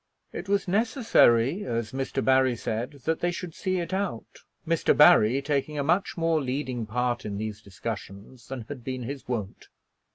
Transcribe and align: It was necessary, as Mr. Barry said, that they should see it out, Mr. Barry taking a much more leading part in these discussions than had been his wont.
It 0.33 0.49
was 0.49 0.67
necessary, 0.67 1.63
as 1.63 1.91
Mr. 1.91 2.25
Barry 2.25 2.55
said, 2.55 3.01
that 3.05 3.19
they 3.19 3.29
should 3.29 3.53
see 3.53 3.77
it 3.77 3.93
out, 3.93 4.39
Mr. 4.67 4.97
Barry 4.97 5.39
taking 5.43 5.77
a 5.77 5.83
much 5.83 6.17
more 6.17 6.41
leading 6.41 6.87
part 6.87 7.23
in 7.23 7.37
these 7.37 7.61
discussions 7.61 8.47
than 8.47 8.61
had 8.61 8.83
been 8.83 9.03
his 9.03 9.27
wont. 9.27 9.67